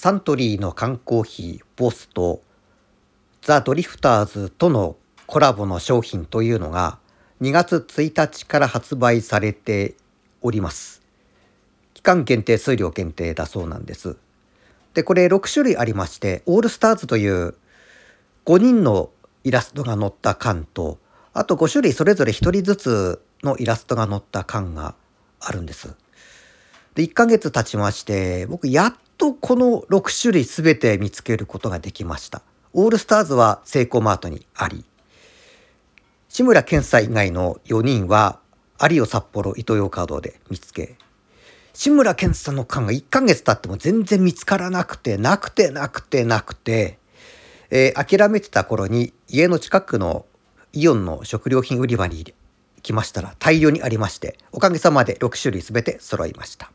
[0.00, 2.40] サントリーの缶コーヒーボスと
[3.42, 4.94] ザ・ドリフターズとの
[5.26, 7.00] コラボの商品というのが
[7.40, 9.96] 2月1日から発売されて
[10.40, 11.02] おります。
[11.94, 14.16] 期間限定、数量限定だそうなんです。
[14.94, 17.56] で、これ6種類ありまして、オールスターズという
[18.46, 19.10] 5人の
[19.42, 20.98] イラストが載った缶と、
[21.32, 24.94] あと5種類それぞれ1人ずつのイラストが載った缶が
[25.40, 25.96] あるんです。
[26.94, 32.40] で、1ヶ月経ちまして、僕やっとこの6種類全て見つけることができました。
[32.72, 34.84] オールスターズはセイコーマートにあり、
[36.28, 38.38] 志村けんさん以外の4人は
[38.80, 40.96] 有オ札幌イトーヨーカードで見つけ、
[41.72, 46.98] 志村けんさんの缶が1ヶ月経っても全然見つからなくて、なくてなくてなくて、
[47.70, 50.26] えー、諦めてた頃に家の近くの
[50.72, 52.34] イオンの食料品売り場に
[52.82, 56.70] 来ましたら大量にありまして、おかげさまで6種類全て揃いました。